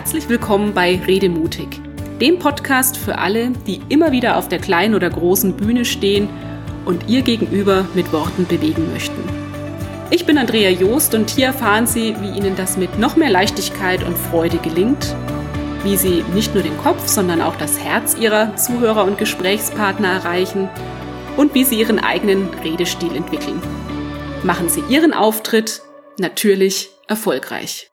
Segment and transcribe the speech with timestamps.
[0.00, 1.68] Herzlich willkommen bei Redemutig,
[2.22, 6.26] dem Podcast für alle, die immer wieder auf der kleinen oder großen Bühne stehen
[6.86, 9.22] und ihr Gegenüber mit Worten bewegen möchten.
[10.10, 14.02] Ich bin Andrea Joost und hier erfahren Sie, wie Ihnen das mit noch mehr Leichtigkeit
[14.02, 15.14] und Freude gelingt,
[15.84, 20.70] wie Sie nicht nur den Kopf, sondern auch das Herz Ihrer Zuhörer und Gesprächspartner erreichen
[21.36, 23.60] und wie Sie Ihren eigenen Redestil entwickeln.
[24.44, 25.82] Machen Sie Ihren Auftritt
[26.16, 27.89] natürlich erfolgreich.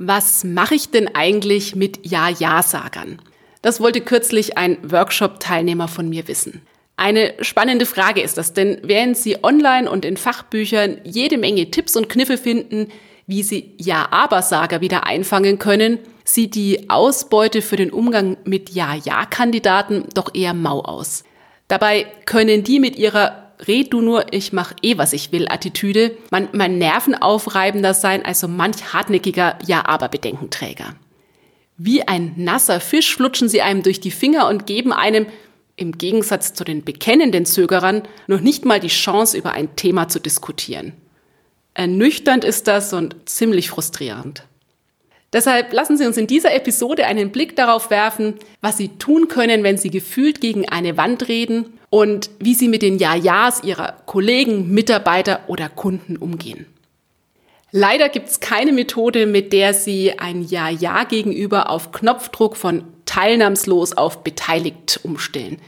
[0.00, 3.20] Was mache ich denn eigentlich mit Ja-Ja-Sagern?
[3.62, 6.62] Das wollte kürzlich ein Workshop-Teilnehmer von mir wissen.
[6.96, 11.96] Eine spannende Frage ist das, denn während Sie online und in Fachbüchern jede Menge Tipps
[11.96, 12.92] und Kniffe finden,
[13.26, 20.32] wie Sie Ja-Aber-Sager wieder einfangen können, sieht die Ausbeute für den Umgang mit Ja-Ja-Kandidaten doch
[20.32, 21.24] eher mau aus.
[21.66, 26.16] Dabei können die mit ihrer red du nur, ich mach eh, was ich will Attitüde,
[26.30, 30.94] man, man nervenaufreibender sein als so manch hartnäckiger Ja-Aber-Bedenkenträger.
[31.76, 35.26] Wie ein nasser Fisch flutschen sie einem durch die Finger und geben einem,
[35.76, 40.18] im Gegensatz zu den bekennenden Zögerern, noch nicht mal die Chance, über ein Thema zu
[40.18, 40.92] diskutieren.
[41.74, 44.42] Ernüchternd ist das und ziemlich frustrierend.
[45.32, 49.62] Deshalb lassen Sie uns in dieser Episode einen Blick darauf werfen, was Sie tun können,
[49.62, 54.70] wenn Sie gefühlt gegen eine Wand reden und wie sie mit den Ja-Ja's ihrer Kollegen,
[54.72, 56.66] Mitarbeiter oder Kunden umgehen.
[57.70, 63.92] Leider gibt es keine Methode, mit der Sie ein Ja-Ja gegenüber auf Knopfdruck von teilnahmslos
[63.92, 65.58] auf beteiligt umstellen.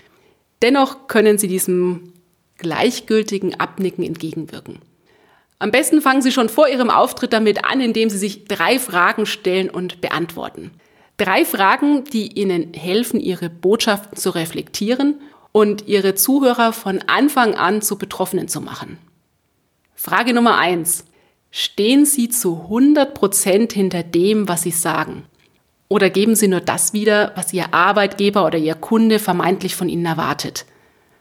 [0.62, 2.12] Dennoch können Sie diesem
[2.56, 4.78] gleichgültigen Abnicken entgegenwirken.
[5.60, 9.26] Am besten fangen Sie schon vor Ihrem Auftritt damit an, indem Sie sich drei Fragen
[9.26, 10.70] stellen und beantworten.
[11.18, 15.20] Drei Fragen, die Ihnen helfen, Ihre Botschaften zu reflektieren
[15.52, 18.96] und ihre Zuhörer von Anfang an zu Betroffenen zu machen.
[19.94, 21.04] Frage Nummer eins:
[21.50, 25.24] Stehen Sie zu 100 Prozent hinter dem, was Sie sagen?
[25.88, 30.06] Oder geben Sie nur das wieder, was Ihr Arbeitgeber oder Ihr Kunde vermeintlich von Ihnen
[30.06, 30.64] erwartet?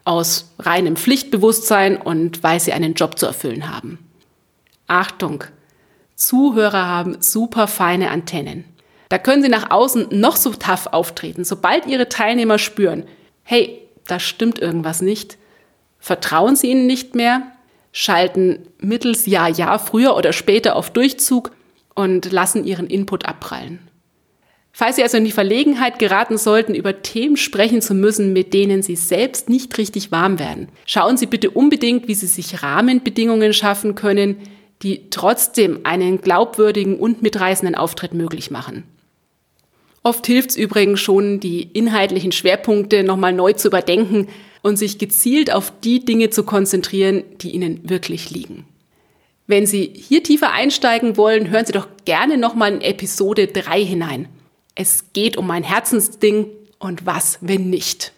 [0.05, 3.99] Aus reinem Pflichtbewusstsein und weil Sie einen Job zu erfüllen haben.
[4.89, 5.43] Achtung!
[6.15, 8.65] Zuhörer haben super feine Antennen.
[9.07, 11.45] Da können Sie nach außen noch so tough auftreten.
[11.45, 13.05] Sobald Ihre Teilnehmer spüren,
[13.43, 15.37] hey, da stimmt irgendwas nicht,
[15.99, 17.43] vertrauen sie ihnen nicht mehr,
[17.91, 21.51] schalten mittels Ja, Ja früher oder später auf Durchzug
[21.95, 23.79] und lassen ihren Input abprallen.
[24.71, 28.81] Falls Sie also in die Verlegenheit geraten sollten, über Themen sprechen zu müssen, mit denen
[28.81, 33.95] Sie selbst nicht richtig warm werden, schauen Sie bitte unbedingt, wie Sie sich Rahmenbedingungen schaffen
[33.95, 34.37] können,
[34.81, 38.83] die trotzdem einen glaubwürdigen und mitreißenden Auftritt möglich machen.
[40.03, 44.27] Oft hilft es übrigens schon, die inhaltlichen Schwerpunkte nochmal neu zu überdenken
[44.61, 48.65] und sich gezielt auf die Dinge zu konzentrieren, die Ihnen wirklich liegen.
[49.47, 54.29] Wenn Sie hier tiefer einsteigen wollen, hören Sie doch gerne nochmal in Episode 3 hinein.
[54.75, 56.47] Es geht um mein Herzensding
[56.77, 58.13] und was, wenn nicht.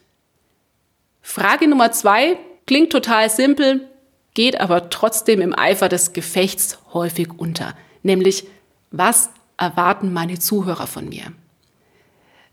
[1.22, 3.88] Frage Nummer 2 klingt total simpel,
[4.34, 7.76] geht aber trotzdem im Eifer des Gefechts häufig unter.
[8.04, 8.46] Nämlich,
[8.92, 11.34] was erwarten meine Zuhörer von mir?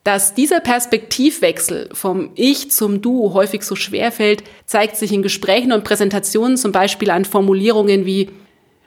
[0.05, 5.73] Dass dieser Perspektivwechsel vom Ich zum Du häufig so schwer fällt, zeigt sich in Gesprächen
[5.73, 8.31] und Präsentationen zum Beispiel an Formulierungen wie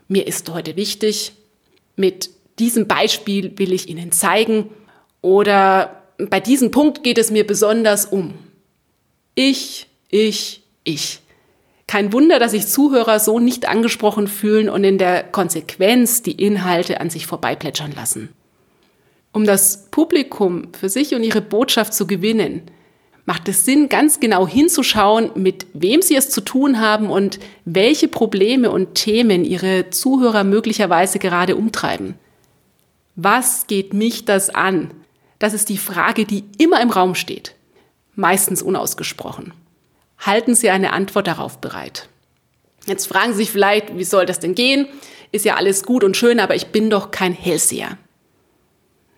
[0.08, 1.32] mir ist heute wichtig,
[1.96, 4.70] mit diesem Beispiel will ich Ihnen zeigen
[5.22, 8.34] oder bei diesem Punkt geht es mir besonders um.
[9.36, 11.22] Ich, ich, ich.
[11.92, 17.02] Kein Wunder, dass sich Zuhörer so nicht angesprochen fühlen und in der Konsequenz die Inhalte
[17.02, 18.30] an sich vorbeiplätschern lassen.
[19.34, 22.62] Um das Publikum für sich und ihre Botschaft zu gewinnen,
[23.26, 28.08] macht es Sinn, ganz genau hinzuschauen, mit wem sie es zu tun haben und welche
[28.08, 32.16] Probleme und Themen ihre Zuhörer möglicherweise gerade umtreiben.
[33.18, 34.92] Was geht mich das an?
[35.40, 37.54] Das ist die Frage, die immer im Raum steht,
[38.16, 39.52] meistens unausgesprochen.
[40.22, 42.08] Halten Sie eine Antwort darauf bereit.
[42.86, 44.88] Jetzt fragen Sie sich vielleicht, wie soll das denn gehen?
[45.32, 47.98] Ist ja alles gut und schön, aber ich bin doch kein Hellseher.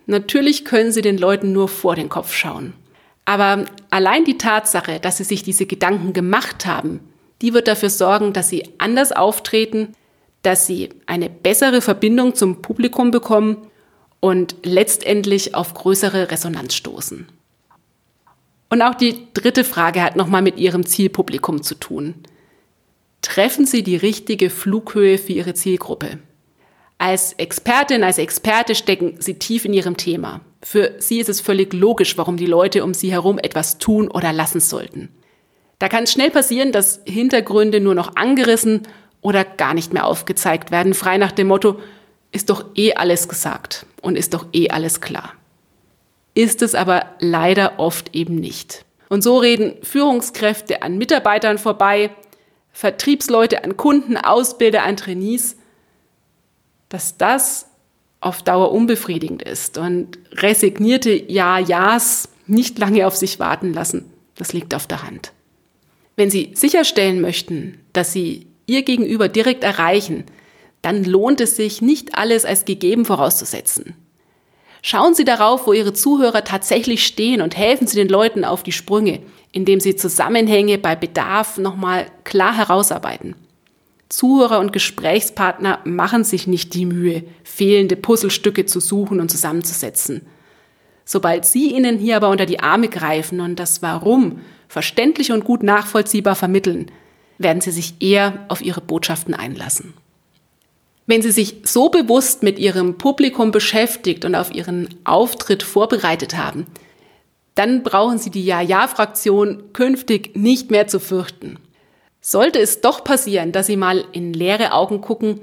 [0.05, 2.73] Natürlich können sie den Leuten nur vor den Kopf schauen.
[3.25, 7.00] Aber allein die Tatsache, dass sie sich diese Gedanken gemacht haben,
[7.41, 9.94] die wird dafür sorgen, dass sie anders auftreten,
[10.41, 13.57] dass sie eine bessere Verbindung zum Publikum bekommen
[14.19, 17.27] und letztendlich auf größere Resonanz stoßen.
[18.73, 22.15] Und auch die dritte Frage hat nochmal mit Ihrem Zielpublikum zu tun.
[23.21, 26.17] Treffen Sie die richtige Flughöhe für Ihre Zielgruppe?
[26.97, 30.41] Als Expertin, als Experte stecken Sie tief in Ihrem Thema.
[30.63, 34.33] Für Sie ist es völlig logisch, warum die Leute um Sie herum etwas tun oder
[34.33, 35.09] lassen sollten.
[35.77, 38.87] Da kann es schnell passieren, dass Hintergründe nur noch angerissen
[39.21, 41.79] oder gar nicht mehr aufgezeigt werden, frei nach dem Motto,
[42.31, 45.33] ist doch eh alles gesagt und ist doch eh alles klar.
[46.33, 48.85] Ist es aber leider oft eben nicht.
[49.09, 52.12] Und so reden Führungskräfte an Mitarbeitern vorbei,
[52.71, 55.56] Vertriebsleute an Kunden, Ausbilder an Trainees,
[56.89, 57.68] dass das
[58.21, 64.12] auf Dauer unbefriedigend ist und resignierte Ja-Ja's nicht lange auf sich warten lassen.
[64.35, 65.31] Das liegt auf der Hand.
[66.15, 70.24] Wenn Sie sicherstellen möchten, dass Sie Ihr Gegenüber direkt erreichen,
[70.81, 73.95] dann lohnt es sich, nicht alles als gegeben vorauszusetzen.
[74.85, 78.74] Schauen Sie darauf, wo Ihre Zuhörer tatsächlich stehen und helfen Sie den Leuten auf die
[78.74, 79.21] Sprünge,
[79.53, 83.35] indem Sie Zusammenhänge bei Bedarf nochmal klar herausarbeiten.
[84.09, 90.27] Zuhörer und Gesprächspartner machen sich nicht die Mühe, fehlende Puzzlestücke zu suchen und zusammenzusetzen.
[91.06, 95.63] Sobald Sie ihnen hier aber unter die Arme greifen und das Warum verständlich und gut
[95.63, 96.91] nachvollziehbar vermitteln,
[97.38, 99.94] werden Sie sich eher auf Ihre Botschaften einlassen.
[101.05, 106.65] Wenn Sie sich so bewusst mit Ihrem Publikum beschäftigt und auf Ihren Auftritt vorbereitet haben,
[107.55, 111.59] dann brauchen Sie die Ja-Ja-Fraktion künftig nicht mehr zu fürchten.
[112.21, 115.41] Sollte es doch passieren, dass Sie mal in leere Augen gucken,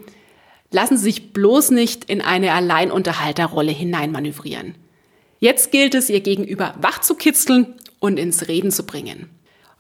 [0.71, 4.75] lassen Sie sich bloß nicht in eine Alleinunterhalterrolle hineinmanövrieren.
[5.41, 9.29] Jetzt gilt es, Ihr Gegenüber wach zu kitzeln und ins Reden zu bringen.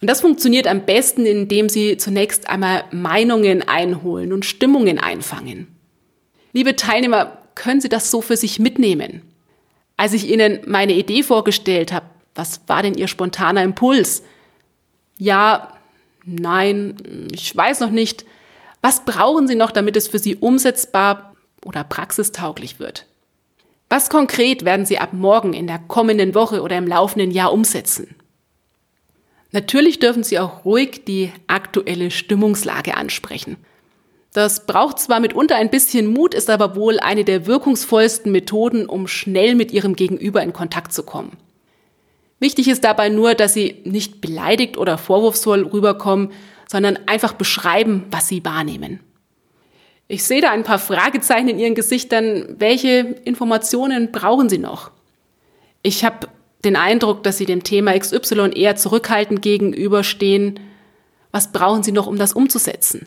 [0.00, 5.69] Und das funktioniert am besten, indem Sie zunächst einmal Meinungen einholen und Stimmungen einfangen.
[6.52, 9.23] Liebe Teilnehmer, können Sie das so für sich mitnehmen?
[9.97, 14.23] Als ich Ihnen meine Idee vorgestellt habe, was war denn Ihr spontaner Impuls?
[15.19, 15.75] Ja,
[16.25, 18.25] nein, ich weiß noch nicht.
[18.81, 23.05] Was brauchen Sie noch, damit es für Sie umsetzbar oder praxistauglich wird?
[23.91, 28.14] Was konkret werden Sie ab morgen in der kommenden Woche oder im laufenden Jahr umsetzen?
[29.52, 33.56] Natürlich dürfen Sie auch ruhig die aktuelle Stimmungslage ansprechen.
[34.32, 39.08] Das braucht zwar mitunter ein bisschen Mut, ist aber wohl eine der wirkungsvollsten Methoden, um
[39.08, 41.37] schnell mit Ihrem Gegenüber in Kontakt zu kommen.
[42.38, 46.31] Wichtig ist dabei nur, dass Sie nicht beleidigt oder vorwurfsvoll rüberkommen,
[46.69, 49.00] sondern einfach beschreiben, was Sie wahrnehmen.
[50.06, 52.55] Ich sehe da ein paar Fragezeichen in Ihren Gesichtern.
[52.58, 54.93] Welche Informationen brauchen Sie noch?
[55.82, 56.29] Ich habe
[56.65, 60.61] den Eindruck, dass Sie dem Thema XY eher zurückhaltend gegenüberstehen.
[61.33, 63.07] Was brauchen Sie noch, um das umzusetzen?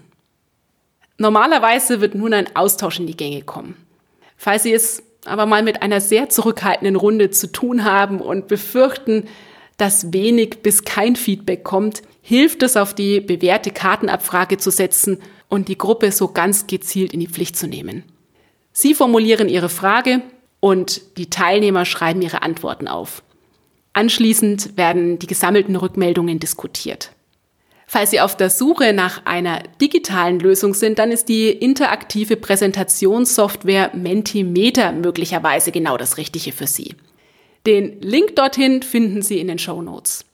[1.18, 3.76] Normalerweise wird nun ein Austausch in die Gänge kommen.
[4.38, 9.26] Falls Sie es aber mal mit einer sehr zurückhaltenden Runde zu tun haben und befürchten,
[9.78, 15.68] dass wenig bis kein Feedback kommt, hilft es, auf die bewährte Kartenabfrage zu setzen und
[15.68, 18.04] die Gruppe so ganz gezielt in die Pflicht zu nehmen.
[18.72, 20.22] Sie formulieren Ihre Frage
[20.60, 23.22] und die Teilnehmer schreiben ihre Antworten auf.
[23.94, 27.12] Anschließend werden die gesammelten Rückmeldungen diskutiert.
[27.86, 33.92] Falls Sie auf der Suche nach einer digitalen Lösung sind, dann ist die interaktive Präsentationssoftware
[33.94, 36.96] Mentimeter möglicherweise genau das Richtige für Sie.
[37.68, 40.26] Den Link dorthin finden Sie in den Show Notes.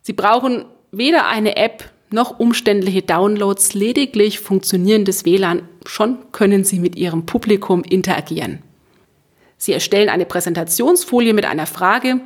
[0.00, 5.68] Sie brauchen weder eine App noch umständliche Downloads, lediglich funktionierendes WLAN.
[5.84, 8.62] Schon können Sie mit Ihrem Publikum interagieren.
[9.58, 12.20] Sie erstellen eine Präsentationsfolie mit einer Frage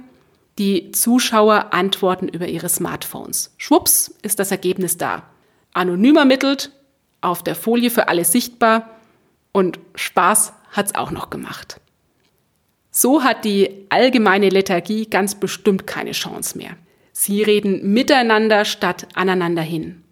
[0.60, 3.54] die Zuschauer antworten über ihre Smartphones.
[3.56, 5.22] Schwupps ist das Ergebnis da.
[5.72, 6.70] Anonym ermittelt,
[7.22, 8.90] auf der Folie für alle sichtbar
[9.52, 11.80] und Spaß hat's auch noch gemacht.
[12.90, 16.76] So hat die allgemeine Lethargie ganz bestimmt keine Chance mehr.
[17.12, 20.02] Sie reden miteinander statt aneinander hin.